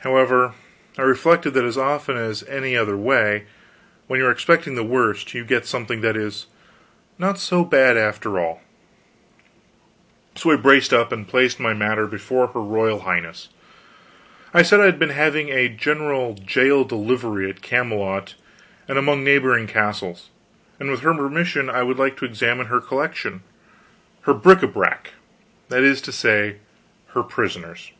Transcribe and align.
However, 0.00 0.52
I 0.98 1.00
reflected 1.04 1.52
that 1.54 1.64
as 1.64 1.78
often 1.78 2.18
as 2.18 2.42
any 2.42 2.76
other 2.76 2.98
way, 2.98 3.44
when 4.08 4.20
you 4.20 4.26
are 4.26 4.30
expecting 4.30 4.74
the 4.74 4.84
worst, 4.84 5.32
you 5.32 5.42
get 5.42 5.64
something 5.64 6.02
that 6.02 6.18
is 6.18 6.44
not 7.18 7.38
so 7.38 7.64
bad, 7.64 7.96
after 7.96 8.38
all. 8.38 8.60
So 10.34 10.50
I 10.50 10.56
braced 10.56 10.92
up 10.92 11.12
and 11.12 11.26
placed 11.26 11.58
my 11.58 11.72
matter 11.72 12.06
before 12.06 12.48
her 12.48 12.60
royal 12.60 13.00
Highness. 13.08 13.48
I 14.52 14.60
said 14.60 14.80
I 14.80 14.84
had 14.84 14.98
been 14.98 15.08
having 15.08 15.48
a 15.48 15.70
general 15.70 16.34
jail 16.34 16.84
delivery 16.84 17.48
at 17.48 17.62
Camelot 17.62 18.34
and 18.86 18.98
among 18.98 19.24
neighboring 19.24 19.66
castles, 19.66 20.28
and 20.78 20.90
with 20.90 21.00
her 21.00 21.14
permission 21.14 21.70
I 21.70 21.84
would 21.84 21.98
like 21.98 22.18
to 22.18 22.26
examine 22.26 22.66
her 22.66 22.82
collection, 22.82 23.40
her 24.24 24.34
bric 24.34 24.62
a 24.62 24.66
brac 24.66 25.14
that 25.70 25.82
is 25.82 26.02
to 26.02 26.12
say, 26.12 26.56
her 27.14 27.22
prisoners. 27.22 27.92